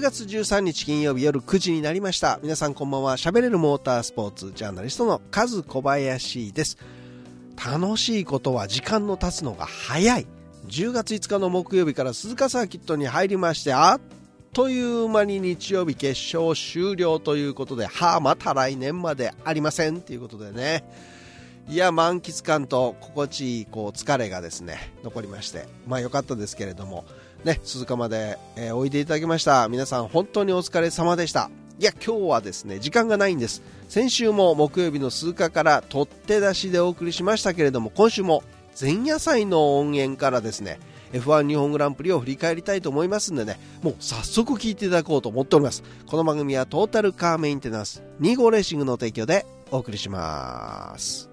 [0.00, 2.40] 月13日金曜日夜9時になりました。
[2.42, 3.16] 皆さんこんばんは。
[3.16, 6.76] 喋れるモータースポーツジャーナリストのカズ小林です。
[7.56, 10.26] 楽しいことは時間の経つのが早い。
[10.66, 14.00] 10月5日の木曜日から鈴鹿サーキットに入りましてあっ
[14.52, 20.00] という間に日曜日決勝終了ということではあまた来年までありません。
[20.00, 20.82] ということでね。
[21.68, 27.04] いや満喫感と心地いいこう疲れがですね残りましてまあ良かったですけれども
[27.44, 29.68] ね、鈴鹿まで、えーおいでいただきました。
[29.68, 31.50] 皆さん本当にお疲れ様でした。
[31.78, 33.62] いや今日はですね時間がないんです。
[33.88, 38.44] 先週も木曜日の鈴鹿から取って出しでお送りしましたけれども今週も
[38.80, 40.78] 前夜祭の音源からですね
[41.12, 45.82] F1 日本グランプリを振り返りたいと思いますんでねもう早速聞いていただこうと思っております。
[46.06, 51.31] この番組はトータルカーメンテナンス2号レーシングの提供でお送りします。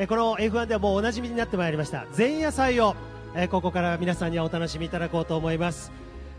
[0.00, 2.06] えこの F1 ではもうおなじみになってまいりました。
[2.16, 2.94] 前夜祭を、
[3.34, 5.90] えここから皆さんにはお楽しみいただこうと思います、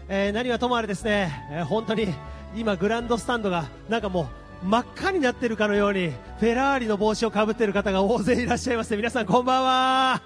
[0.08, 2.08] え何はともあれですね、え本当に
[2.56, 4.30] 今グランドスタンドがなんかも
[4.64, 10.22] う真っ赤になっているかのようにフェラーリの帽子をかぶっている方が大勢いらっしゃいまして皆さんこんばんは。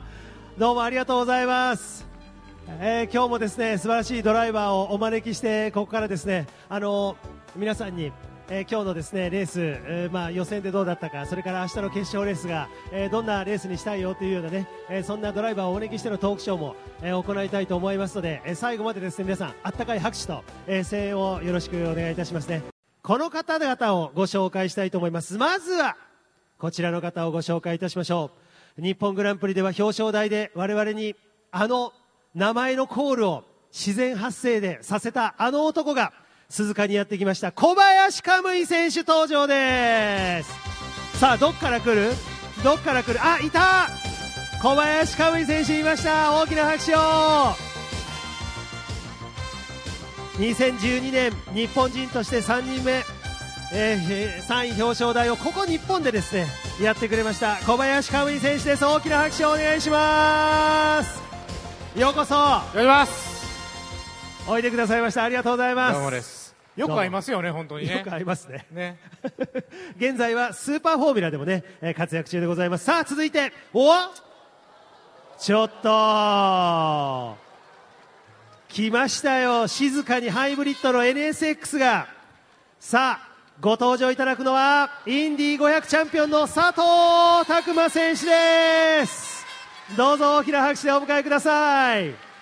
[0.59, 2.05] どうもありがとうございます。
[2.81, 7.17] えー今日もですね素晴らしいドライバーをお招きしてここからですねあの
[7.55, 8.11] 皆さんに、
[8.49, 22.63] えー今日のですねレース、えーまあ、予選でどうだったかそれから明日の決勝レースが、えーどんなレースにしたいよというようなね、えそんなドライバーをお招きしてのトークショーも、え行いたいと思いますので、え最後までですね皆さんあったかい拍手と、え声援をよろしくお願いいたしますね。
[23.01, 25.37] この方々をご紹介したいと思います。
[25.37, 25.95] まずは
[26.57, 28.31] こちらの方をご紹介いたしましょ
[28.77, 28.81] う。
[28.81, 31.15] 日本グランプリでは表彰台で我々に
[31.51, 31.93] あの
[32.33, 36.13] 名前のコールを自然発生でさせたあの男が
[36.53, 41.17] 鈴鹿にやってきました小林カムイ選手登場です。
[41.17, 42.11] さあどっから来る？
[42.63, 43.19] どっから来る？
[43.19, 43.89] あいた！
[44.61, 46.31] 小林カムイ選手いました。
[46.39, 46.99] 大きな拍手を。
[50.37, 53.03] 2012年日本人として3人目。
[53.73, 56.45] えー、3位表彰台をここ日本でですね
[56.79, 57.55] やってくれました。
[57.65, 58.85] 小林カムイ選手です。
[58.85, 61.19] 大きな拍手をお願いします。
[61.99, 62.35] ようこそ。
[64.45, 65.23] おいでくださいました。
[65.23, 65.93] ありがとうございます。
[65.93, 66.42] どうもです
[66.75, 67.97] よく会いますよね本当にね。
[67.97, 68.65] よく合いますね。
[68.71, 68.99] ね。
[69.97, 72.85] 現在はスーパーフォーミュラでもね、えー活躍中でございます。
[72.85, 73.93] さあ続いてお
[75.37, 77.37] ちょっと
[78.69, 79.67] 来ましたよ。
[79.67, 82.07] 静かにハイブリッドの NSX が。
[82.79, 83.27] さあ
[83.61, 89.43] ご登場いただくのはインディ500チャンピオンの佐藤拓磨選手です。
[89.97, 92.32] どうぞ大きな拍手でお迎えください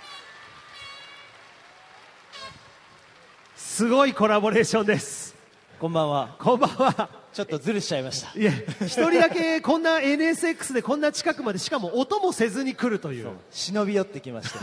[3.72, 5.34] すごいコラボレーションです
[5.80, 6.36] こんばんは。
[6.38, 8.38] こんばんはちょっとずるしちゃいました。
[8.38, 8.52] いや
[8.82, 14.60] 一人だけこんな NSX でこんな近くまでしかも音もせずに来るという忍び寄ってきました。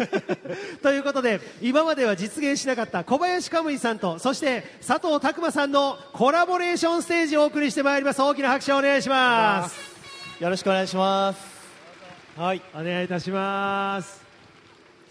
[0.82, 9.76] ということで今までは実現しなかった小林カムイさんとそして佐藤拓磨さんのコラボレーションステージをお送りしてまいります大きな拍手をお願いします
[10.42, 11.38] よろしくお願いします。
[12.34, 12.62] はい。
[12.74, 14.17] お願いいたします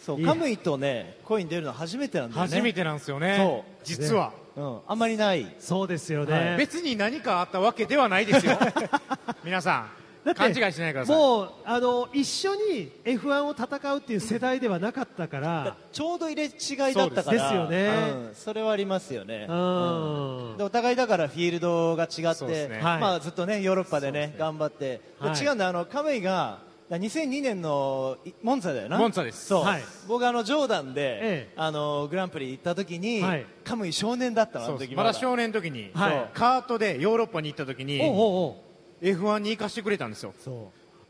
[0.08, 2.48] そう、カムイとね、声に出るの初めてなんだよね。
[2.50, 3.36] 初めてなんですよね。
[3.38, 3.72] そう。
[3.84, 4.80] 実は、うん。
[4.88, 5.54] あんまりない。
[5.60, 6.58] そうですよね、はい。
[6.58, 8.58] 別に何かあったわけではないですよ。
[9.44, 10.34] 皆さん。
[10.34, 11.16] 勘違いしないでください。
[11.18, 17.38] もうあの一緒に F1 を戦うっていう世代ではなかったからちょうど入れ違いだったから。
[17.38, 17.88] ですよね。
[17.88, 18.32] うん。
[18.34, 19.46] それはありますよね。
[19.50, 20.56] うん。
[20.58, 25.40] でお互いだからフィールドが違って、ねはいまあずっとねヨーロッパでね頑張って、ではい。
[25.40, 28.98] 違うんだあのカムイが2002年のいモンツァだよな。
[28.98, 29.46] モンツァです。
[29.46, 29.84] そう、はい。
[30.08, 31.54] 僕あのジョーダンで、ええ。
[31.58, 33.46] あのグランプリ行った時に、はい。
[33.66, 35.14] カムイ少年だったのあそまだ。
[35.14, 36.30] 少年の時に、はい。
[36.34, 38.64] カートでヨーロッパに行った時におうおうお
[39.02, 39.06] う。
[39.06, 40.34] F1 に行かしてくれたんですよ。
[40.40, 40.56] そう。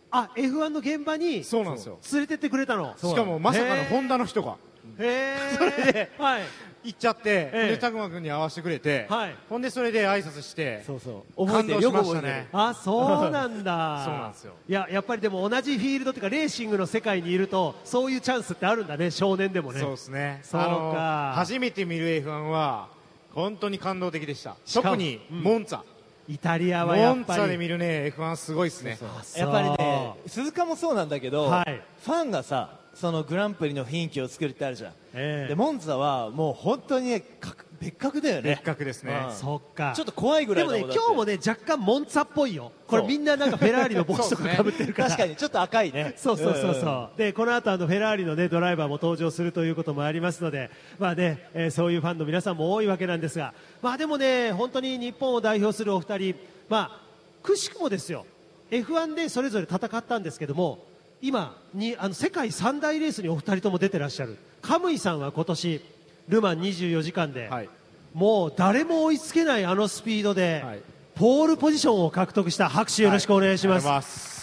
[0.09, 1.99] あ F1 の現場にそうなんですよ。
[2.11, 2.95] 連れてってくれたの。
[2.97, 4.57] しかもまさかのホンダの人が。
[4.97, 6.41] へえ それではい
[6.83, 7.67] 行っちゃって、ええ。
[7.71, 9.35] で拓磨君に会わせてくれて、はい。
[9.49, 11.45] ほんでそれで挨拶してそうそう。
[11.47, 12.47] 覚えてる感動しましたね。
[12.51, 14.03] あそうなんだ。
[14.05, 14.53] そうなんですよ。
[14.67, 19.79] いややっぱりでも同じフィールドっていうかレーシングの世界にいるとそういうチャンスってあるんだね少年でもね。
[19.79, 20.39] そうですね。
[20.43, 20.67] そうか。
[20.67, 22.87] あの初めて見る F1 は
[23.33, 24.55] 本当に感動的でした。
[24.73, 25.81] 特にモンツァ、
[26.27, 28.97] イタリアはやモンツっぱりァで見るね F1 すごいですね。
[29.01, 29.41] あそう。
[29.41, 30.13] やっぱりね。
[30.25, 31.81] 鈴鹿もそうなんだけど、はい。
[32.03, 35.49] ファンがさそのグランプリの雰囲気を作るってあるじゃん、ええ。
[35.49, 38.49] でモンツァはもう本当にね格別格だよね。
[38.49, 39.25] 別格ですね。
[39.29, 39.35] うん。
[39.35, 39.93] そっか。
[39.95, 42.71] ちょっと怖いぐらでもねいだもんだって今日もね若干モンツァっぽいよ。
[42.87, 45.09] これみんななんかフェラーリの帽子とかかぶってるから。
[45.09, 46.15] 確かにちょっと赤いね。
[46.17, 53.53] そうそうそうんそう、でこの後あのフェラーリの、ね、ドライバーも登場するということもありますので、まあねえーそういうファンの皆さんも多いわけなんですが、
[53.83, 56.35] まあ、でもね本当に日本を代表するお二人、
[56.67, 57.01] まあ、
[57.43, 58.25] くしくもですよ。
[58.71, 60.83] F1 でそれぞれ戦ったんですけども
[61.21, 64.37] 今にあの世界三大レースにお二人とも出てらっしゃる。
[64.61, 65.81] カムイさんは今年
[66.27, 67.69] ルマン24時間で、はい。
[68.13, 70.79] もう誰も追いつけないあのスピードで、はい。
[71.15, 72.69] ポールポジションを獲得した。
[72.69, 74.36] 拍手よろしくお願いします、ありがとうございます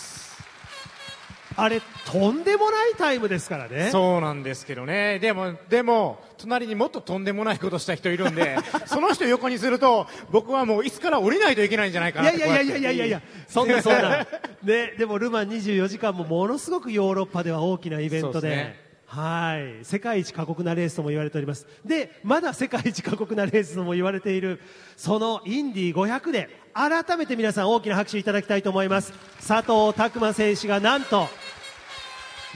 [1.56, 3.90] あれとんでもないタイムですからね。
[3.90, 5.18] そうなんですけどね。
[5.18, 8.56] でもでも隣にもっととんでもないことした人いるんで
[8.86, 14.26] その人横にすると僕はもう椅子から降りないといけないんじゃないかなっていやいやいやいやいやいやそんなそんな、
[14.62, 18.32] ね、でもルマン24時間もものすごくヨーロッパでは大きなイベントで。
[18.32, 18.83] そうですね
[19.14, 19.84] はい。
[19.84, 21.68] 世界一過酷なレースとも言われております。
[21.84, 24.60] でまだ世界一過酷なレースとも言われている
[24.96, 29.12] そのインディ500で改めて皆さん大きな拍手いただきたいと思います。
[29.46, 31.28] 佐藤拓磨選手がなんと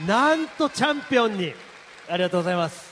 [0.05, 1.53] なんとチャンピオンに。
[2.09, 2.89] ありがとうございます。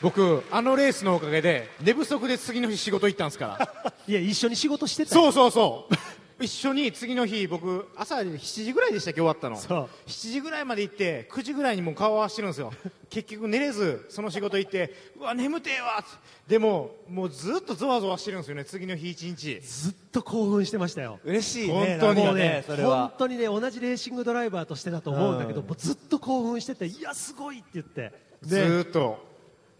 [0.00, 3.92] 僕あのレースのおかげで寝不足で次の日仕事行ったんですから。
[4.08, 5.10] いや一緒に仕事してた。
[5.10, 5.94] そうそうそう
[6.38, 9.56] 一緒に次の日僕朝7時ぐらいでしたっけ終わったの。
[9.56, 9.88] そう。
[10.06, 12.72] 7時ぐらいまで行って9時ぐらいにもう顔合わせてるんですよ。
[13.08, 16.04] 結局寝れずその仕事行ってうわ眠てえわ
[16.46, 19.60] でももうずっとゾワゾワしてるんですよね次の日一日。
[19.60, 21.18] ずっと興奮してましたよ。
[21.24, 22.34] 嬉しいね本当に。
[22.34, 25.66] ね本当にね同じレーシングドライバーとしてだと思うんだけど、うん。
[25.66, 28.12] もうずっと興奮してていやすごいって言って。
[28.42, 29.24] ずーっと。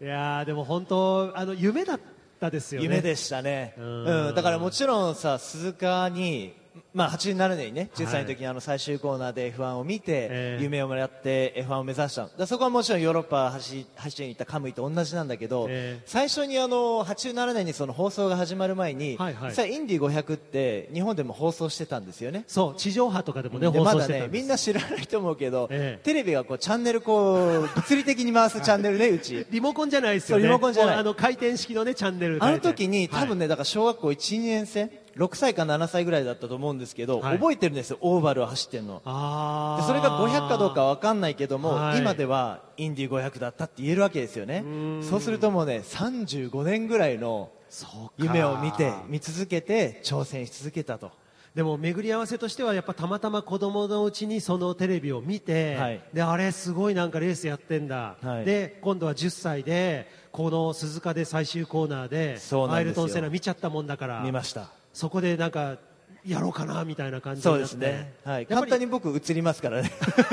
[0.01, 2.16] いやーでも本当あの夢だった
[2.49, 2.85] ですよね。
[2.85, 3.85] 夢でしたね、うう
[4.29, 4.35] んん。
[4.35, 6.53] だからもちろんさ鈴鹿に、
[6.93, 10.63] まあ、87年にね10歳の時にあの最終コーナーで F1 を見て、ええ。
[10.63, 12.23] 夢をもらって F1 を目指した。
[12.23, 16.03] のだそこはもちろんヨーロッパ走走りに行ったカムイと同じなんだけど、ええ。
[16.05, 19.49] 最初にあの87年にその放送が始まる前に、はいはい。
[19.49, 22.43] 実際インディ500って日本でも放送してたんですよね。
[22.47, 24.41] そう地上波とかでもねで放まだね送してたんです。
[24.41, 26.03] みんな知らないと思うけど、ええ。
[26.03, 29.45] テレビがこうチャンネルこう物理的に回すチャンネルね うち。
[29.49, 30.45] リモコンじゃないですよね。
[30.45, 30.95] リモコンじゃない。
[30.95, 37.37] あの回転式のねチャンネルあの時にはい多分ね、だから小学校1、2年生、6歳か7歳ぐらいだったと思うんですけど、はい。
[37.37, 39.01] 覚えてるんですよ、オーバルを走ってるの。
[39.03, 41.99] それが500かどうかわかんないけども、はい。
[41.99, 44.63] 今ではインディ500だったって言えるわけですよね。
[45.01, 47.49] そうするともうね、35年ぐらいの
[48.17, 51.11] 夢を見て、見続けて、挑戦し続けたと。
[51.55, 56.01] でも巡り合わせとしてはやっぱたまたま子供のうちにそのテレビを見て、はい。
[56.13, 58.45] であれすごいなんかレースやってんだ、はい。
[58.45, 62.37] で今度は10歳でこの鈴鹿で最終コーナーで
[62.71, 64.21] アイルトン・セナ見ちゃったもんだから。
[64.21, 64.69] 見ました。
[64.97, 65.77] そこでなんか
[66.25, 68.13] やろうかなみたいな感じそうですね。
[68.25, 68.47] はい。
[68.47, 69.91] 簡単に僕映りますからね。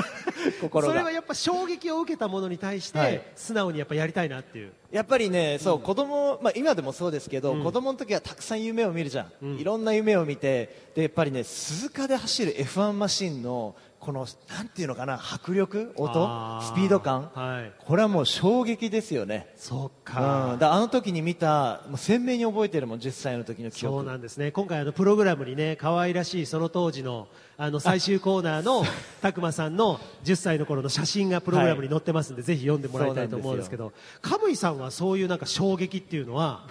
[0.58, 1.10] 心がそれは。
[1.10, 9.58] やっぱ衝撃を受けたものに対して、はい素直にやっぱやりたいなっていうやっぱりね、そう、子供、まあ今でもそうですけど、子供の時はたくさん夢を見るじゃん。
[9.58, 17.30] いろんな夢を見て、で、やっぱりね、鈴鹿で走る F1 マシンの、この、なんていうのかな、迫力音スピード感。
[17.34, 17.72] はい。
[17.78, 19.52] これはもう衝撃ですよね。
[19.56, 19.90] そううん。
[20.04, 24.06] か、だあの時に見た、もう鮮明に覚えてるもん、10歳の時の記そう憶。
[24.06, 24.52] なんですね。
[24.52, 28.84] 今回あのプログラムにね可愛らしいその当時のあの最終コーナーの
[29.22, 33.92] 拓磨さんの10歳の頃の写真がプログラムに載ってますんで、ぜひ読んでもらいたいと思うんですけど。
[34.20, 36.66] カムイさんはそういうなんか衝撃っていうのは？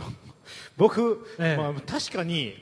[0.78, 1.62] 僕、ええ。
[1.62, 2.54] まあ、確かに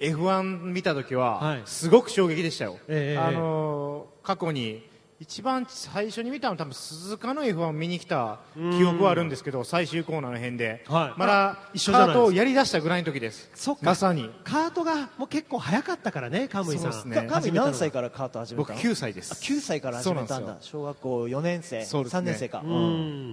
[0.00, 1.62] F1 見た時ははい。
[1.64, 4.88] すごく衝撃でしたよ、ええあのー過去に
[5.20, 11.18] 一番最初に見たのは多分鈴鹿の F1 見に来た記憶はあるんですけど最終コーナーの辺で、はい。
[11.18, 13.50] まだカートをやりだしたぐらいの時です。
[13.54, 13.80] そっか。
[13.82, 14.28] まさに。
[14.42, 16.92] カートがもう結構早かったからねカムイさん。
[16.92, 17.28] そうですね。
[17.28, 19.32] かカービィ何歳からカート始め僕たの？9歳です。
[19.32, 20.56] あ9歳から始めたんだ。
[20.60, 22.18] 小学校4年生、そうですね。
[22.18, 22.62] 3年生か。
[22.64, 22.70] うう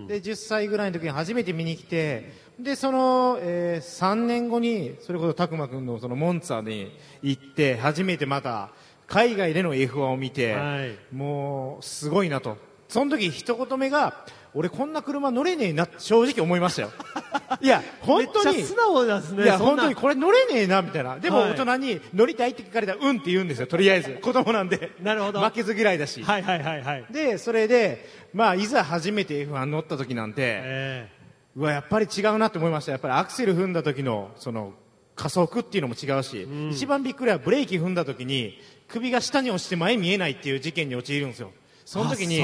[0.07, 2.31] で10歳ぐらいの時に初めて見に来て
[2.61, 6.91] でその、えー3年後にそれこそ拓磨君のそのモンツァに
[7.21, 8.69] 行って初めてまた
[9.07, 10.95] 海外での F1 を見て、はい。
[11.13, 12.57] もうすごいなと。
[12.87, 16.91] その時一言目が俺こんな車乗れねえなって正直思いましたよ。
[17.61, 18.63] いや本当に。
[18.63, 21.17] 素直ですねいや本当にこれ乗れねえなみたいな。
[21.17, 21.51] でもはい。
[21.51, 23.67] 大人に乗りたいって聞かれたらうんって言うんですよ。
[23.67, 24.91] とりあえず子供なんで。
[25.01, 25.41] なるほど。
[25.41, 27.05] 負けず嫌いだし、はいはいはいはい。
[27.11, 31.09] でそれで、まあ、いざ初めて F1 乗った時なんて、え
[31.55, 32.91] うわやっぱり違うなって思いました。
[32.91, 34.73] やっぱりアクセル踏んだ時のその
[35.15, 41.51] 加速っていうのも違うし、一番びっくりはブレーキ踏んだ時に首が下に落ちて前見えないっていう事件に陥るんですよ。
[41.85, 42.41] その時に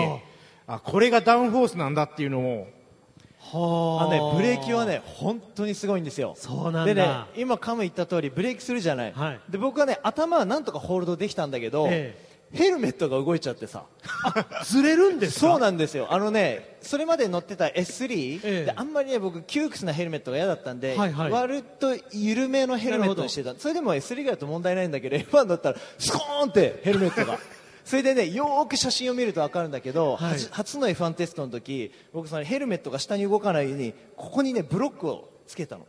[0.68, 4.06] あこれがダウンフォースなんだっていうのをーはあ。
[4.06, 6.34] のね、ブレーキはね、本当にすごいんですよ。
[6.38, 6.86] そうなんだ。
[6.86, 9.14] でね、今カム言った通り、ブレーキするじゃない。
[9.14, 9.40] はい。
[9.50, 13.84] で、僕はね、頭はなんとかホールドできたんだけど、えヘルメットが動いちゃってさ。
[14.66, 15.52] ずれるんですか？
[15.52, 16.08] そうなんですよ。
[16.12, 23.54] あのね、それまで乗ってた S3、ええであんまりね、僕、窮屈なヘルメットが嫌だったんで、はいはい割と緩めのヘルメットにしてた。
[23.56, 27.38] それでも S3 ぐらいだと問題ないんだけど、F1 乗ったら、スコーンってヘルメットが。
[27.84, 35.86] それでね、よーく写真を見ると分かるんだけど、はい初の F1 テストの時、僕そのヘルメットが下に動かないように、ここにね、ブロックをつけたの。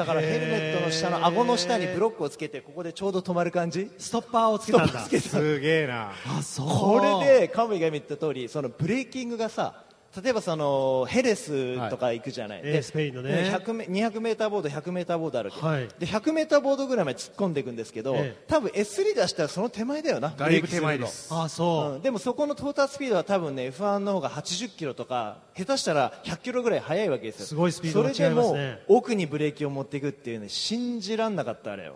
[0.00, 3.90] だからヘルメットの下の顎の下にブロックをつけてここでちょうど止まる感じ？
[3.98, 5.00] ストッパーをつけたんだ。
[5.00, 6.12] すげえな。
[6.38, 6.68] あそう。
[6.68, 9.84] これでカムイが今言った通りそのブレーキングがさ
[10.22, 13.52] 例えばそのヘレスとか行くじゃない、ええでスペインのね。
[13.54, 15.88] 100メ200メーターボード100メーターボードあるわけ、はい。
[16.00, 18.44] で100メーターボードぐらいまで突っ込んでいくんですけど、ええ。
[18.48, 20.30] 多分 S3 出したらその手前だよな。
[20.36, 21.28] だいぶ手前です。
[21.32, 27.46] あそう、うん、でもそこの到達スピードは多分ね F1 の方が80キロとか下手したら100キロぐらい速いわけですよ。
[27.46, 28.56] すごいスピードがそれでも
[28.88, 31.94] 奥にブレーキを持っていくっていうね信じらんなかったあれよ。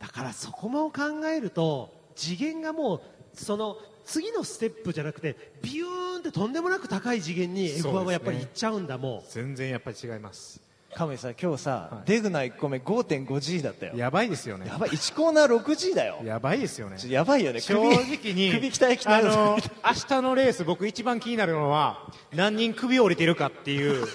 [0.00, 3.00] だからそこも考えると次元がもう
[3.34, 3.76] その
[4.12, 10.60] 次のステップじゃなくてビューンってとんでもなく高い次元に F1 はやっぱり行っちゃうんだも全然やっぱり違います。
[10.94, 13.94] カムイさん今日さ、デグナ1個目 5.5G だったよ。
[13.96, 14.66] やばいですよね。
[14.66, 16.20] やばい1コーナー 6G だよ。
[16.22, 16.98] やばいですよね。
[17.08, 17.60] やばいよね。
[17.60, 19.62] 正首直に首鍛え鍛えあの明
[20.06, 24.06] 日のレース僕一番気になるのは何人首折れてるかっていう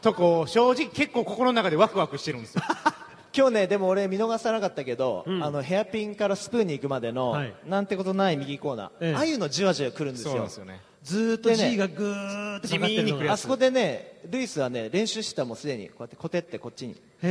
[0.00, 2.62] とこ正直結構心の中でワクワクしてるんですよ
[3.36, 7.54] 今日ねでも俺見逃さなかったけど、あのヘアピンからスプーンに行くまでの、はい。
[7.66, 9.14] なんてことない右コーナー、ええ。
[9.14, 10.80] ああいうのじわじわ来るんですそうよなんですよね。
[10.92, 13.32] うずーっと G がぐーってかかってるのが。
[13.34, 15.88] あそこでねルイスはね練習してたもうすでに。
[15.88, 16.94] こうやってコテってこっちに。
[17.20, 17.28] 当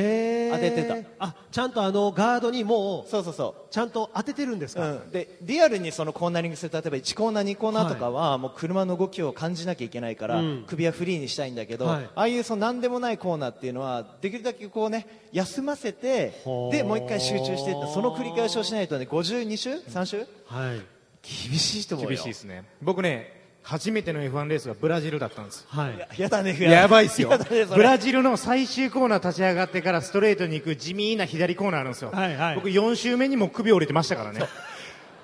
[0.59, 0.95] ててた。
[1.17, 3.33] あちゃんとあのガードにもうそうそう。
[3.33, 10.65] そちゃんと当ててるんですう、か、うん、でリアルにそのコーナリングする例えば1コーナー2コーナーとかは、もう車の動きを感じなきゃいけないから、うん。
[10.67, 12.03] 首はフリーにしたいんだけど、はい。
[12.03, 20.81] ああいうその何でもないコーナーっていうのはできるだけこうね休ませてでもう一回集中していったその繰り返しをしないとね52周3周はい。
[21.23, 22.09] 厳しいと思うよ。
[22.09, 22.65] 厳しいですね。
[22.81, 25.65] 僕ね初めての F1 レースがブラジルだったんです。
[25.69, 26.21] はい。
[26.21, 27.29] やだねやばいっすよ。
[27.29, 32.55] ねブラジルの最終コーナー立ち上がってからストレートに行く地味な左コーナーあるんですよ、はいはい。
[32.55, 34.41] 僕4周目にも首折れてましたからね。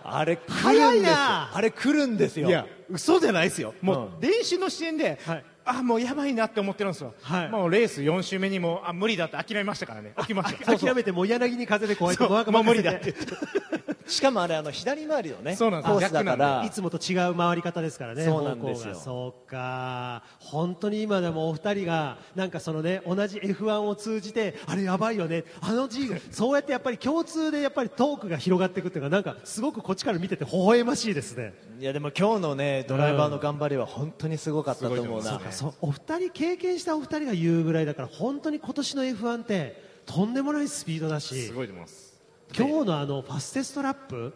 [0.04, 1.16] あれ来早いるんですよ。
[1.16, 1.52] な。
[1.54, 2.48] あれ来るんですよ。
[2.48, 3.76] いや嘘じゃないですよ。
[3.82, 5.44] もううん練習の視点で、はい。
[5.66, 7.50] あもうやばいなって思ってるんですよ、はい。
[7.50, 10.14] もうレース4周目にもあ無理だって諦めましたからね。
[10.22, 10.78] 起きました。
[10.78, 13.14] 諦めてもう柳に風でこうやってもう無理だって
[14.10, 15.92] しかもあれあの左回りのねそうなんです。
[15.92, 18.96] コースだからいつもと違う回り方ですからね、そうなんですよ。
[18.96, 31.54] そうか、本当に今でもお二人が、なんかそのね、同じ F1 を通じて、あれやばいよね、あの G が、そうやってやっぱり共通でやっぱりトークが広がっていくっていうか、なんかすごくこっちから見てて微笑ましいですね。
[31.80, 35.42] いやでも今日のねドライバーの頑張りは本当にすごかったと思うな、う
[35.82, 41.48] お二人経験したお二人が言うぐらいだから、本当に今年の F1 ってとんでもないスピードだし。
[41.48, 42.09] す、ごいと思います
[42.58, 44.34] 今日のあのファステストラップ、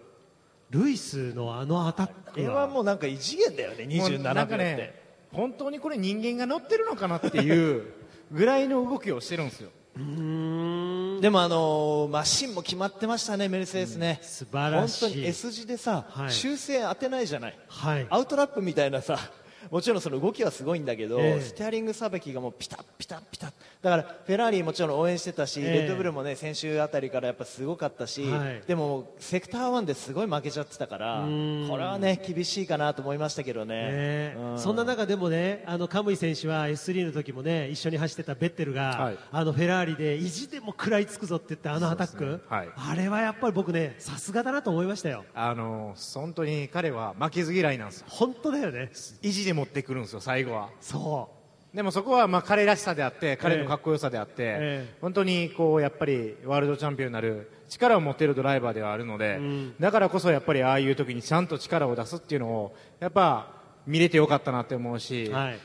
[0.69, 5.01] ルイスのあのアタックこれはもうなんか異次元だよねもう27秒って、なんかね
[5.31, 7.85] 本当にこれ人間が乗ってるのかなっていう
[8.31, 9.69] ぐらいの動きをしてるんですよ。
[9.95, 15.01] でもあのーマシンも決まってましたねメルセデスね、素晴らしい。
[15.01, 16.31] 本当に S 字でさ、はい。
[16.31, 17.59] 修正当てないじゃない。
[17.67, 18.07] はい。
[18.09, 19.19] アウトラップみたいなさ
[19.71, 21.41] もちろんその動きはすごいんだけど、ええ。
[21.41, 23.51] ステアリングさばきがもうピタッピタッピタッ。
[23.81, 25.73] だからフェラーリもちろん応援してたし、ええ。
[25.73, 28.63] レッドブルもね先週あたりからやっぱすごかったし、はい。
[28.67, 31.67] でもセクター1ですごい負けちゃってたからこん。
[31.67, 33.91] れはね厳しいかなと思いましたけどね。
[33.91, 34.59] ねうん。
[34.59, 39.17] そんな中でもね、あのカムイ選手は S3 の時もね、一緒に走ってたベッテルが、はい。
[39.31, 42.39] あのフェラーリで意地でも食らいつくぞって言ってあのアタック、ね。
[42.47, 42.69] はい。
[42.75, 45.25] あれはやっぱり僕ね、さすがだなと思いましたよ。
[45.33, 48.05] あの本当に彼は負けず嫌いなんですよ。
[48.09, 48.91] 本当だよね。
[49.21, 50.69] 意地で持ってくるんですよ最後は。
[50.81, 51.29] そ
[51.73, 54.97] でもそこはまあ彼らしさであって彼のかっこよさであって、ええ。
[55.01, 59.39] 本当にこうやっぱりワールドチャンピオンになる力を持っているドライバーではあるので、
[59.79, 63.55] だからこそやっぱりああいう時にちゃんと力を出すっていうのをやっぱ
[63.87, 65.33] 見れてよかったなって思うし、う。
[65.33, 65.59] はい。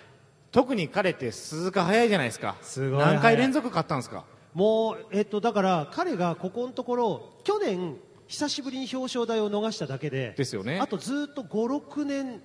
[0.51, 2.57] 特に彼って鈴鹿早いじゃないですか。
[2.63, 4.25] すごい早い何回連続勝ったんですか？
[4.55, 10.81] もう、えっと、だから彼がここのところ、去年、久しぶりに表彰台を逃しただけで、ですよね。
[10.81, 12.41] あとずっと5、6年、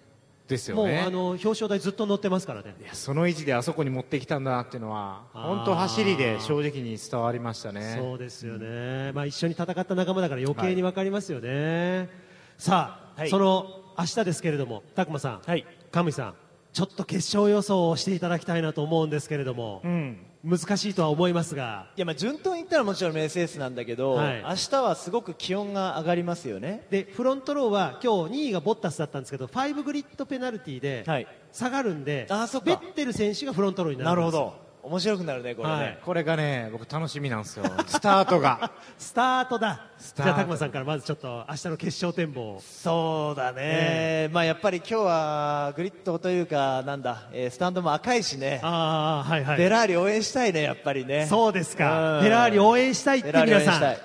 [0.47, 0.97] ですよね。
[0.97, 2.75] もうあの表彰台ずっと乗ってますからね。
[2.81, 7.95] いやその位置であそこに持ってきたんだなっていうのは本当走りで正直に伝わりましたね。
[7.97, 12.09] そうですよね、まあ、一緒に戦った仲間だから余計に分かりますよね、
[12.57, 13.29] さあ、はい。
[13.29, 15.65] その明日ですけれども、拓磨さん、はい。
[15.91, 16.33] カムイさん、
[16.73, 24.43] ちょっと決勝予想をしていただきたいなと思うんですけれども、うん難しいとは思いますが、いやまあ順当に言ったらもちろんメルセデスなんだけど、はい。
[24.43, 26.85] 明日はすごく気温が上がりますよね。
[26.89, 31.27] でフロントローは今日2位がボッタスだったんですけど、5グリッドペナルティではい。
[31.53, 32.65] 下がるんで、あーそっか。
[32.65, 35.99] ベッテル選手がフロントローになるんですなるほど面白くなるねこれね、はい。
[36.03, 37.63] これがね僕楽しみなんですよ。
[37.87, 38.71] スタートが。
[38.99, 42.55] スタートだ、じゃあ拓磨さんからまずちょっと明日の決勝展望。
[42.55, 42.61] を。
[42.61, 49.55] そうだね、まあやっぱり今日はグリッドというかなんだ、えースタンドも赤いしね、あーはいはい。
[49.55, 51.27] フェラーリ応援したいねやっぱりね。
[51.27, 52.21] そうですか、うん。
[52.21, 53.95] フェラーリ応援したいって皆さん。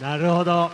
[0.00, 0.70] なるほど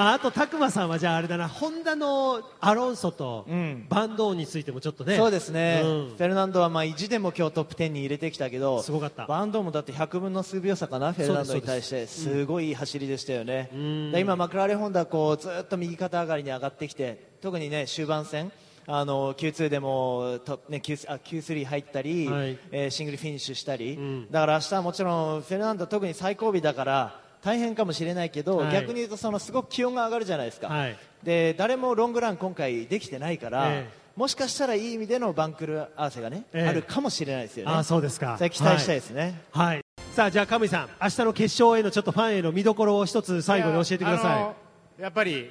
[0.00, 3.86] ああと、拓磨さんはじゃああれだな、ホンダのアロンソとん。
[3.88, 5.16] バンドーンについてもちょっとね。
[5.16, 5.90] そうですね、うん。
[6.10, 9.26] フェルナンドはまあ意地でも今日トップ10に入れてきたけどすごかった。
[9.26, 12.06] バンドもだって100分の数秒差かなフェルナンドに対して。
[12.06, 13.70] すごいいい走りでしたよね、
[14.12, 18.52] で今、マクラーレン・ホンダこうずっと右肩上がりに上がってきて特にね終盤戦
[18.86, 22.58] あの Q2 でもと、ね、Q, あ Q3 入ったり、はい。
[22.70, 24.30] えーシングルフィニッシュしたり、ん。
[24.30, 37.72] だから明日はもちろんフェルナンド特に最後尾だから大変かもしれないけど、はい逆に言うとそのすごく気温が上がるじゃないですか、はいで誰もロングラン今回できてないから、ええもしかしたらいい意味でのバンクル合わせがね、ええあるかもしれないですよね。
[37.72, 38.36] ああ、そうですか。
[38.36, 39.40] それ期待したいですね。
[39.52, 39.66] はい。
[39.66, 39.84] はい。
[40.12, 44.56] さあ、じゃあ、カムイさん、明日の決勝へのちょっとファンへの見どころを一つ最後に教えてくだあさの
[44.98, 45.48] やっぱり、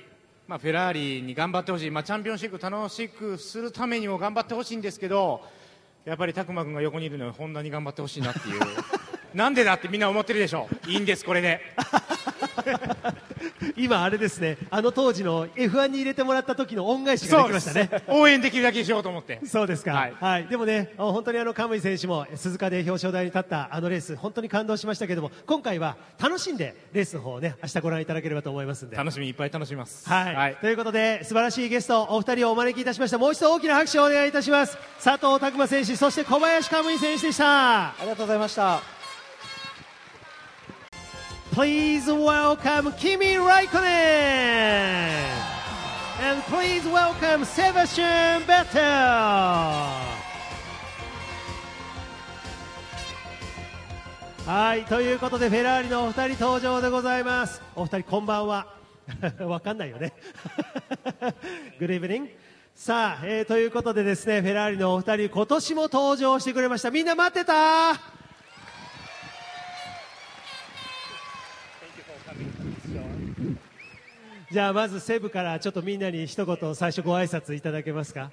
[0.49, 5.41] まあ、フェラーリに頑張ってほしい、まあ、チャンピオンシップ楽しくするためにも頑張ってほしいんですけど
[6.03, 8.59] やっぱり拓磨君が横にいるのはホンダに頑張ってほしいなっていう
[9.33, 11.77] なんでだってみんな思ってるでしょいいんですこれでい。
[13.77, 17.89] 今、あれですね、あの当時の F1 に入れてもらった時の恩返しができましたね。
[18.07, 19.91] 応援できるだけしようと思ってそうですか。
[19.93, 20.47] ははいい。
[20.47, 28.97] でもね、あ本当にあの、カムイ選手も鈴鹿で表彰台に立ったあのレース、本当に感動しましたけども、今回は楽しんでレースの方をね、明日ご覧いただければと思いますんで。
[28.97, 38.96] 楽しみいっぱい楽しみますはい、ということで素晴らしいゲストお二人をお招きいたしましたもう一度大きな拍手をお願いいたします佐藤拓磨選手そして小林カムイ選手でしたありがとうございました。
[41.57, 43.81] Please welcome Kimi Raikkonen!
[46.21, 48.77] And please welcome Sebastian Vettel!
[54.45, 57.59] はいということでフェラーリのお二人登場でございます。
[57.75, 58.67] お二人こんばんは。
[59.41, 60.13] わかんないよね。
[61.81, 62.29] Good evening.
[62.75, 66.91] さあ、えーということでですねフェラーリのお二人今年も登場してくれました。
[66.91, 68.16] みんな待ってた
[74.50, 78.30] じゃあまずセブからちょっとみんなに一言最初ご挨拶いただけますか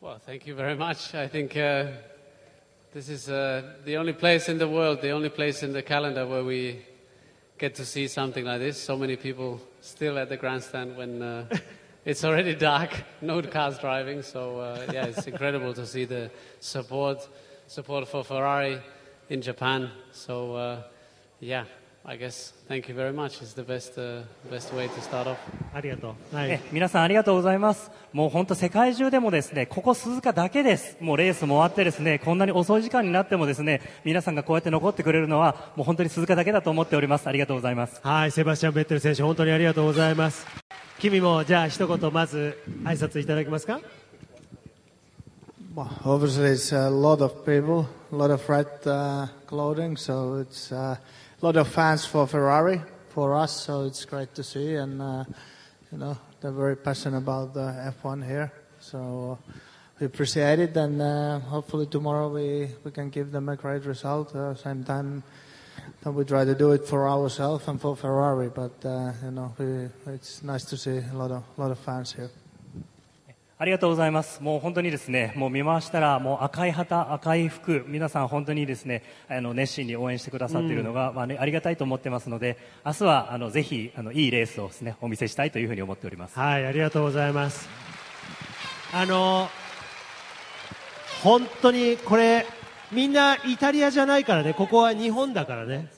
[0.00, 1.14] Well, thank you very much.
[1.14, 1.86] I think uh,
[2.92, 6.26] this is uh, the only place in the world, the only place in the calendar
[6.26, 6.84] where we
[7.58, 8.78] get to see something like this.
[8.82, 11.46] So many people still at the grandstand when uh,
[12.04, 12.90] it's already dark,
[13.22, 14.20] no cars driving.
[14.22, 17.26] So uh, yeah, it's incredible to see the support,
[17.66, 18.82] support for Ferrari
[19.30, 19.90] in Japan.
[20.12, 20.82] So uh,
[21.40, 21.64] yeah,
[22.11, 23.39] I guess thank you very much.
[23.39, 25.37] It's the best, uh, best way to start off.
[25.75, 27.91] ありがとう、はいえ皆さんありがとうございます。
[28.13, 30.97] もう本当世界中でもですね、ここ鈴鹿だけです。
[31.01, 37.27] もうレースも終わってですね、こんなに遅い時間になってもですね、皆さんがこうやって残ってくれるのは、もう本当に鈴鹿だけだと思っております。
[37.27, 38.01] ありがとうございます。
[38.01, 40.47] はい、セバスチャン・ベッテル選手、本当にありがとうございます。
[40.97, 43.81] 君もじゃあ一言まず挨拶いただけますか
[45.75, 50.97] ？Well, obviously, it's a lot of people, a lot of red uh, clothing, so it's uh,
[51.41, 54.75] lot of fans for Ferrari, for us, so it's great to see.
[54.75, 55.23] And, uh,
[55.91, 59.39] you know, they're very passionate about the F1 here, so
[59.99, 60.75] we appreciate it.
[60.75, 64.35] And uh, hopefully, tomorrow we, we can give them a great result.
[64.35, 65.23] Uh, same time
[66.03, 69.53] that we try to do it for ourselves and for Ferrari, but, uh, you know,
[69.57, 72.29] we, it's nice to see a lot of, lot of fans here.
[73.61, 74.41] ありがとうございます。
[74.41, 86.39] もう本当にですね、もう見回したら、もう赤い旗、赤い服、皆さん本当にですね、あの熱心に応援してくださっているのが、まあね、ありがたいと思ってますので、明日はあのぜひあのいいレースをですね、お見せしたいというふうに思っております。
[86.39, 87.67] はい、ありがとうございます。
[88.93, 89.49] あの、
[91.21, 92.45] 本当にこれ、
[92.93, 95.91] みんなイタリアじゃないからね、ここは日本だからね。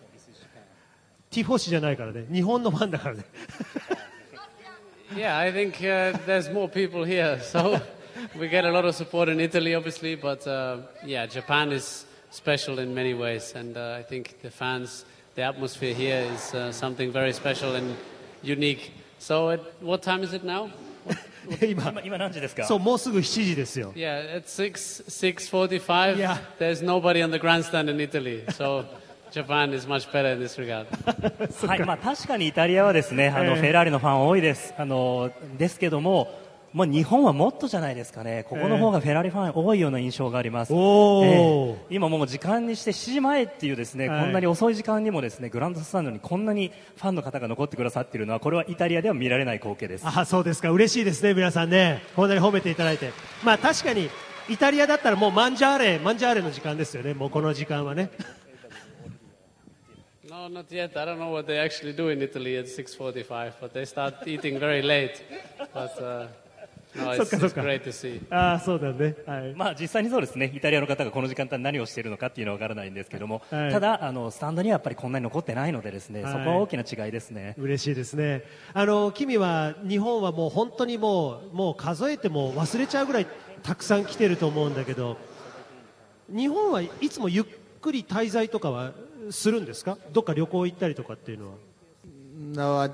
[1.29, 3.23] ティフォシじゃないからね、日本のファンだからね。
[5.14, 7.80] Yeah, I think uh, there's more people here, so
[8.38, 12.78] we get a lot of support in Italy, obviously, but uh, yeah, Japan is special
[12.78, 17.12] in many ways, and uh, I think the fans, the atmosphere here is uh, something
[17.12, 17.96] very special and
[18.42, 18.92] unique.
[19.18, 20.70] So, at, what time is it now?
[21.60, 23.92] 今、今今何時ですかそう、もうすぐ7時ですよ。
[23.94, 26.16] Yeah, at six six forty-five.
[26.16, 26.38] Yeah.
[26.58, 28.84] There's nobody on the grandstand in Italy, so
[29.31, 30.85] Japan is much better in this regard.
[31.65, 34.73] はい、まあ確かにイタリアはですね、あの、ええフェラーリのファン多いです。
[34.77, 36.27] あの、ですけども、
[36.73, 38.45] もう日本はもっとじゃないですかね。
[38.47, 40.73] ここの方がフェラーリファン多いような印象があります。
[40.73, 50.05] ええ今もう時間にして7時前っていうですね、はいこんなに遅い時間にもですね、グランドスタンドにこんなにファンの方が残ってくださっているのは、これはイタリアでは見られない光景です。
[50.05, 53.11] あそうですか嬉しいですね皆さんねこんなに褒めていただいて
[53.43, 54.09] まあ確かに
[54.49, 58.09] イタリアだったらもうマンジャーレマンジャーレの時間ですよねもうこの時間はね
[60.41, 60.97] No, not yet.
[60.97, 64.59] I don't know what they actually do in Italy at 6:45, but they start eating
[64.59, 65.21] very late.
[65.71, 66.27] But uh,
[66.93, 68.19] No, it's, かそっ it's か great to see.
[68.31, 77.53] ああそうだねはいまあ、実際にそうですね、イタリアの方がこの時間帯に何をしているのかっていうのは分からないんですけども、はいただあの、スタンドにはやっぱりこんなに残ってないので、ですね、はいそこは大きな違いですね。
[77.59, 83.27] 嬉しいですねあの君は日本はもう本当にもうもう数えても忘れちゃうぐらい
[83.61, 85.17] たくさん来てると思うんだけど
[86.29, 87.45] 日本はいつもゆっ
[87.79, 88.93] くり滞在とかは
[89.30, 91.54] するんですかどっか旅行行ったりとかっていうのは
[92.38, 92.90] No, I,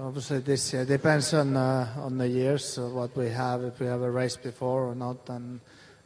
[0.00, 3.86] obviously this year depends on uh, on the years uh, what we have if we
[3.86, 5.60] have a race before or not and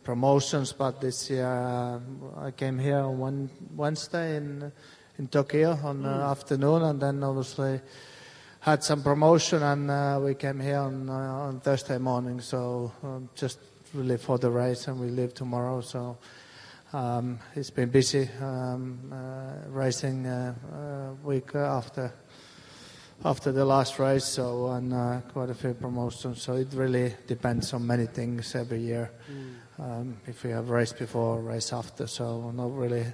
[0.04, 0.70] promotions.
[0.74, 1.98] But this year uh,
[2.38, 4.70] I came here on one Wednesday in
[5.18, 7.80] in Tokyo on the afternoon, and then obviously
[8.60, 12.42] had some promotion, and uh, we came here on uh, on Thursday morning.
[12.42, 13.58] So um, just
[13.94, 15.80] really for the race, and we leave tomorrow.
[15.80, 16.18] So.
[16.95, 22.13] um, it's been busy um, uh, racing uh, uh, week after
[23.25, 26.41] after the last race, so and uh, quite a few promotions.
[26.41, 29.11] So it really depends on many things every year.
[29.77, 33.05] Um, if we have race before, race after, so not really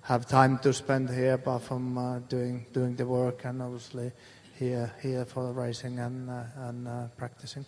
[0.00, 4.10] have time to spend here apart from uh, doing doing the work and obviously
[4.58, 7.64] here here for the racing and uh, and uh, practicing.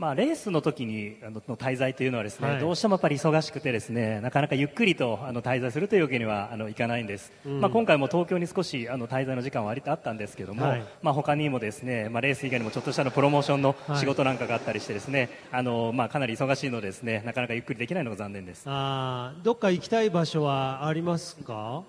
[0.00, 2.58] まあ、レースの時にあのの滞在というのはですね、はい。
[2.58, 10.84] どうしてもやっぱり忙しくてですねなかなかゆっくりとあの滞在するというわけにはあのいかないんです、まあ、今回も東京に少しあの滞在の時間は割とあったんですけども、はい。
[11.02, 13.98] まあ、他にもですね、まあ、レース以外にもちょっとしたのプロモーションのはい。
[13.98, 18.62] 仕事なんかがあったりしてですね、あのまあ、かなり忙しいのでですねなかなかゆっくりできないのが残念です。
[18.64, 21.82] あーどっか行きたい場所はありますか？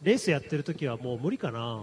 [0.00, 1.82] レースやってる時はもう無理かな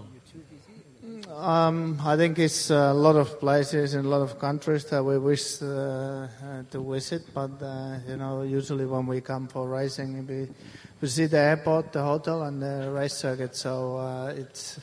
[1.30, 5.18] Um, I think it's a lot of places in a lot of countries that we
[5.18, 6.28] wish uh, uh,
[6.72, 10.48] to visit, but uh, you know, usually when we come for racing, we,
[11.02, 13.58] we see the airport, the hotel, and the race circuit.
[13.58, 14.80] So uh, it's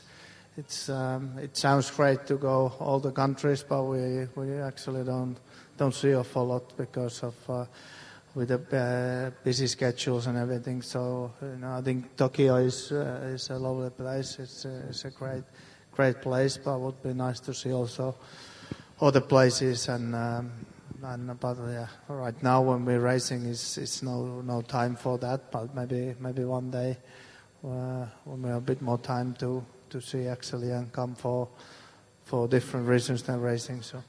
[0.55, 5.37] it's um, it sounds great to go all the countries, but we, we actually don't
[5.77, 7.65] don't see a lot because of uh,
[8.35, 10.83] with the uh, busy schedules and everything.
[10.83, 14.37] So you know, I think Tokyo is uh, is a lovely place.
[14.37, 15.43] It's a, it's a great
[15.94, 18.14] great place, but it would be nice to see also
[19.00, 20.14] other places and.
[20.14, 20.52] Um,
[21.02, 25.50] and but yeah, right now when we're racing, is it's no no time for that.
[25.50, 26.98] But maybe maybe one day
[27.64, 31.48] uh, when we have a bit more time to to see actually and come for
[32.24, 33.82] for different reasons than racing.
[33.82, 34.02] So.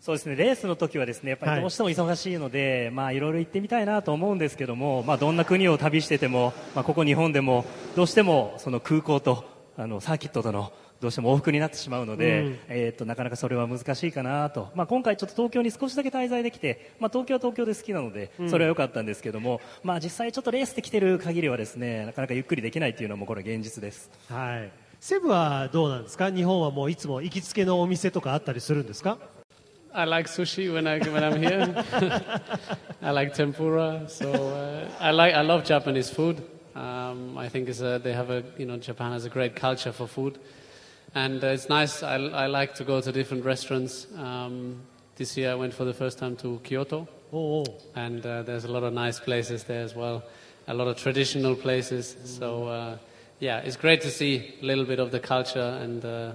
[0.00, 7.64] そうですねレースの時はですねやっぱりどうしても忙しいので、まあいろいろ行ってみたいなと思うんですけども、まあどんな国を旅してても、まあここ日本でも
[7.96, 9.49] どうしてもその空港と
[9.81, 24.11] あのサーキットとのどうしても往復になってしまうので、うんえーっとなかなかそれは難しいかなと、まあ今回ちょっと東京に少しだけ滞在できて、まあ東京は東京で好きなのでそれは良かったんですけども、まあ実際ちょっとレースで来てる限りはですねなかなかゆっくりできないっていうのもこれ現実です。
[24.29, 26.29] はいセブはどうなんですか？
[26.31, 29.17] 日本はもういつも行きつけのお店とかあったりするんですか
[29.93, 31.83] ？I like sushi when I when I'm here.
[33.01, 34.07] I like tempura.
[34.07, 36.43] So uh, I like I love Japanese food.
[36.75, 40.07] Um, I think a, they have a, you know, Japan has a great culture for
[40.07, 40.39] food.
[41.13, 44.07] And uh, it's nice, I, I, like to go to different restaurants.
[44.17, 44.81] Um,
[45.17, 47.07] this year I went for the first time to Kyoto.
[47.33, 47.63] Oh.
[47.63, 47.65] oh.
[47.95, 50.23] And uh, there's a lot of nice places there as well,
[50.67, 52.15] a lot of traditional places.
[52.15, 52.27] Mm.
[52.27, 52.97] So, uh,
[53.39, 55.79] yeah, it's great to see a little bit of the culture.
[55.81, 56.33] And uh,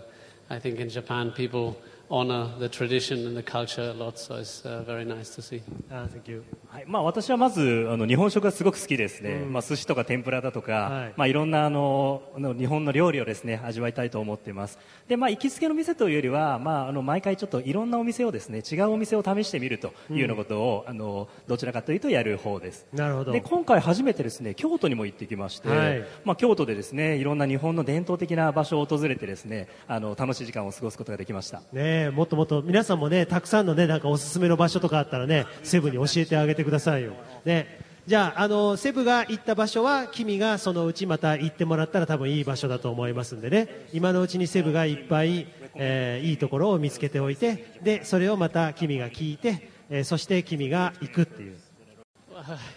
[0.51, 4.19] I think in Japan, people honor the tradition and the culture a lot.
[4.19, 5.63] So it's uh, very nice to see.
[5.91, 6.43] あ Thank you.
[6.69, 11.11] はいまあ、私はまずあの日本食がすごく好きですね、まあ、寿司とか天ぷらだとか、はい。
[11.11, 14.79] いまあ、いろんなあの日本の料理をですね味わいたいと思っています。
[15.09, 22.87] で、まあ、行きつけの店というよりは、まあ、あの毎回ちょっといろんなお店をですね違うお店を試してみるというようなことを、あのどちらかというとやる方です。
[22.93, 23.33] なるほど。
[23.33, 26.05] で今回初めてですね京都にも行ってきまして、はい。
[26.25, 31.63] まあ、京都でですねいろんな日本の伝統的な場所を訪れてですねあの楽しい時間を過ごすことができました。
[31.73, 37.13] ねえもっともっと皆さんもねたくさんのねなんかおすすめの場所とかあったらねセブに教えてあげてくださいよ。
[37.45, 37.85] ね。
[38.07, 43.87] じゃああのセブが行った場所は君がそのうちまた行ってもらったら多分いい場所だと思いますんでね。
[43.93, 51.57] 今のうちにセブがいっぱい、えーいいところを見つけておいてでそれをまた君が聞いて、えーそして君が行くっていう。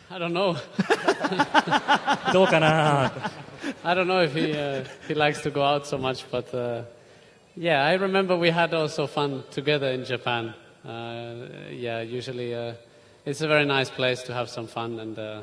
[0.10, 0.56] I don't know.
[2.34, 3.12] どうかな？
[3.84, 6.84] I don't know if he uh, he likes to go out so much, but uh,
[7.57, 10.55] yeah, I remember we had also fun together in Japan.
[10.85, 12.75] Uh, yeah, usually uh,
[13.25, 15.41] it's a very nice place to have some fun, and uh,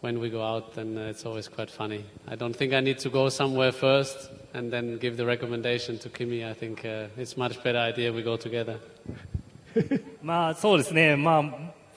[0.00, 2.04] when we go out, then uh, it's always quite funny.
[2.26, 6.08] I don't think I need to go somewhere first and then give the recommendation to
[6.08, 6.44] Kimi.
[6.44, 8.78] I think uh, it's much better idea we go together.
[10.22, 11.44] まあそうですね、まあ、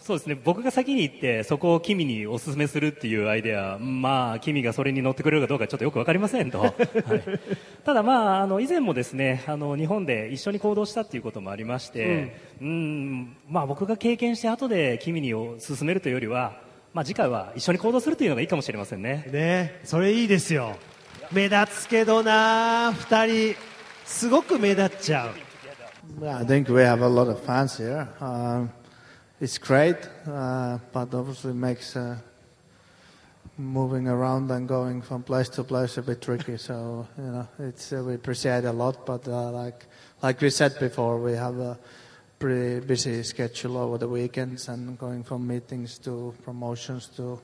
[0.07, 0.39] そうですね。
[0.45, 6.73] 僕が先に行ってそこを君にお勧めするっていうアイデアまあ君がそれに乗ってくれるかどうかちょっとよく分かりませんと、 はい、
[7.85, 16.61] ただまああの以前もですねあの日本で一緒に行動したっていうこともありまして、うん、まあ僕が経験して後で君にを勧めるというよりは
[16.95, 19.27] まあ次回は一緒に行動するというのがいいかもしれませんね。
[19.33, 20.77] ねそれいいですよ。
[21.33, 23.57] 目立つけどな2人。
[24.05, 25.31] すごく目立っちゃう。
[26.25, 28.07] I think we have a lot of fans here.
[28.21, 28.71] Um,
[29.41, 29.97] it's great,
[30.27, 32.17] uh, but obviously makes uh,
[33.59, 36.57] moving around and going from place to place a bit tricky.
[36.59, 39.87] So you know, it's uh, we appreciate a lot, but uh, like
[40.23, 41.79] like we said before, we have a
[42.39, 47.41] pretty busy schedule over the weekends and going from meetings to promotions to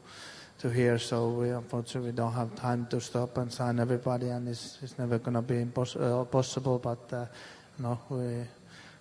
[0.61, 0.99] to here.
[0.99, 5.19] So we unfortunately don't have time to stop and sign everybody, and it's, it's never
[5.19, 6.79] going to be impos- uh, possible.
[6.79, 7.27] But uh,
[7.79, 8.45] no, we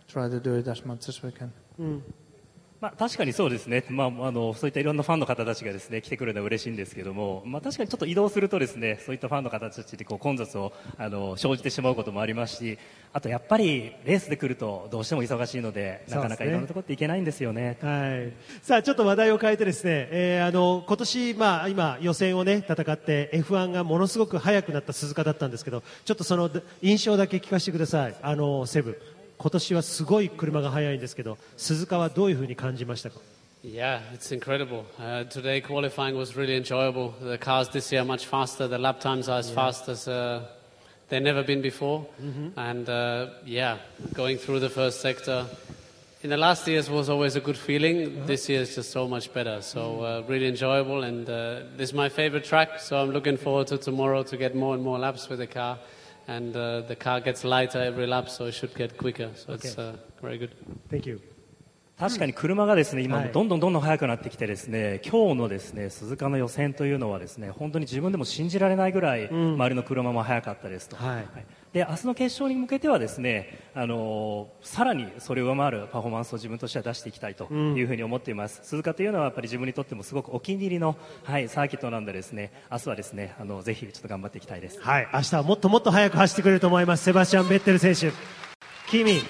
[0.08, 1.54] try to do it as much as we can.
[2.82, 12.80] まあ、確かにそうですね、まあ、あのそういったいろんなファンの方たちがですね来てくれるのは嬉しいんですけども、まあ、確かにちょっと移動するとですねそういったファンの方たちでこう混雑をあの生じてしまうこともありますし
[13.14, 17.78] あとやっぱりレースで来るとどうしても忙しいのでなかなかいろんなところって行けないんですよね。
[17.82, 26.50] はい、さあちょっと話題を変えてですね、えーあの今年、まあ、今予選をね戦って F1 がものすごく速くなった鈴鹿だったんですけどちょっとその
[26.82, 28.16] 印象だけ聞かせてください。
[28.24, 29.00] あのセブ
[29.41, 33.21] 今年はすごい車が速いんですけど鈴鹿はどういうふうに感じましたか
[33.65, 34.85] Yeah, it's incredible.
[34.97, 37.15] Uh, today qualifying was really enjoyable.
[37.21, 38.69] The cars this year are much faster.
[38.69, 40.47] The lap times are as fast as uh,
[41.09, 42.07] they've never been before.
[42.57, 43.79] And uh, yeah,
[44.15, 45.47] going through the first sector.
[46.23, 48.25] In the last years was always a good feeling.
[48.27, 49.61] This year is just so much better.
[49.63, 51.03] So uh, really enjoyable.
[51.03, 52.79] And uh, this is my favorite track.
[52.79, 55.79] So I'm looking forward to tomorrow to get more and more laps with the car.
[56.32, 59.30] And uh, the car gets lighter every lap, so it should get quicker.
[59.36, 60.52] So it's uh, very good.
[60.90, 61.31] Thank you
[62.02, 63.32] 確かに車がですね今はい。
[63.32, 71.26] どんどんどんどん速くなってきてですね今日のですね鈴鹿の予選というのはですね本当に自分でも信じられないぐらい周りの車も速かったですと、はい。
[71.74, 84.82] で明日の決勝に向けてはですねあのさらにそれを上回るパフォーマンスを自分としては出していきたいというふうに思っています、鈴鹿というのはやっぱり自分にとってもすごくお気に入りの、はい、サーキットなんでですね明日はですねあのぜひちょっと頑張っていきたいです。
[84.82, 88.12] はい、明日はもっともっと速く走ってくれると思います、セバスチャン・ベッテル選手。
[88.90, 89.22] 君、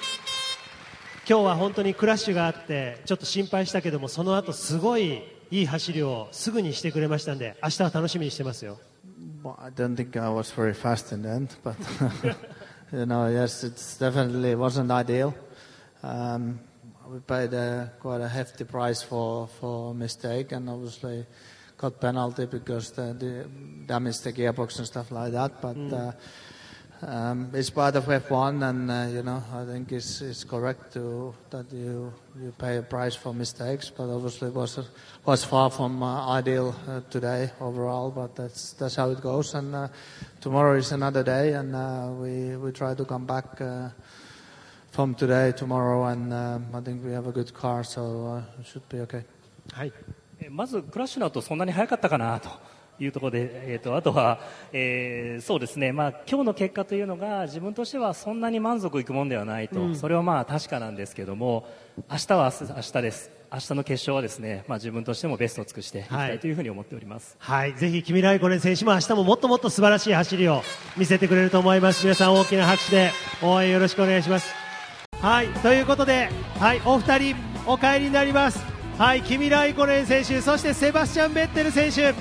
[1.32, 8.78] 今日は本当にクラッシュがあって、ちょっと心配したけども、その後すごいいい走りをすぐにしてくれましたんで、明日は楽しみにしてますよ。
[9.42, 11.78] Well, I don't think I was very fast in the end, but
[12.92, 15.34] you know, yes, it's definitely wasn't ideal.
[16.04, 16.60] Um,
[17.10, 21.26] we paid a, quite a hefty price for for mistake, and obviously
[21.78, 23.46] got penalty because the, the
[23.88, 25.62] damaged the gearbox and stuff like that.
[25.62, 26.12] But uh,
[27.03, 31.35] um, it's part of F1, and uh, you know, I think it's, it's correct to
[31.51, 33.91] that you you pay a price for mistakes.
[33.91, 34.79] But obviously, it was
[35.25, 38.11] was far from uh, ideal uh, today overall.
[38.11, 39.55] But that's that's how it goes.
[39.55, 39.89] And uh,
[40.41, 43.61] tomorrow is another day, and uh, we we try to come back.
[43.61, 43.91] Uh,
[44.93, 48.67] from today, tomorrow, and um, I think we have a good car, so uh, it
[48.67, 49.27] should be okay.
[49.73, 49.93] はい、
[50.41, 52.49] えまずクラッシュの後そんなに速かったかなと
[53.04, 54.40] いうところで、えー、とあとは、
[54.72, 61.66] えーそうですね、まあ今日の結果というのが自分としてはそんなに満足いくもんではないと、それはまあ確かなんですけども
[62.10, 63.42] 明日は明日です。
[63.54, 66.38] 明日の決勝はですね、まあ、自分としてもベストを尽くしていきたはい。
[66.38, 67.36] いというふうに思っております。
[67.38, 70.62] はい、ぜひ君ライコネン選手も明日ももっともっと素晴らしい走りを
[70.96, 72.02] 見せてくれると思います。
[72.02, 73.12] 皆さん大きな拍手で
[73.44, 74.50] 応援よろしくお願いします。
[75.22, 77.36] はい、ということで、はい、お二人
[77.68, 78.64] お帰りになります。
[78.98, 82.14] はい、君ライコネン選手、そしてセバスチャン・ベッテル選手、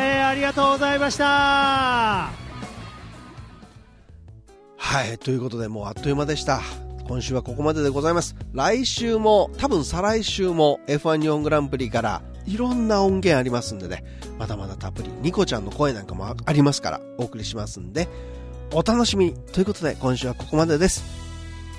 [0.00, 1.24] えーありがとうございました。
[1.24, 2.32] は
[5.12, 6.60] い、ということでもうあっという間でした。
[7.08, 8.36] 今週はここまででございます。
[8.52, 14.04] 来週も、多分再来週も F1 日本グランプリからいろんな音源ありますんでね、
[14.38, 18.08] まだまだたっぷりニコちゃんの声なんかもありますからお送りしますんで、
[18.72, 19.34] お楽しみに。
[19.34, 21.02] ということで今週はここまでです。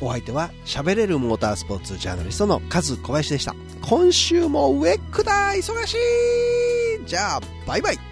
[0.01, 3.55] お相手は喋れるモータースポーツジャーナリストのカズ小林でした。
[3.81, 8.08] 今週もウェックだ忙しいじゃあ、バイバイ